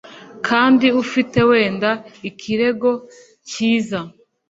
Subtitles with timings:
[0.47, 1.89] Kandi ufite wenda
[2.29, 2.89] ikirego
[3.49, 3.99] cyiza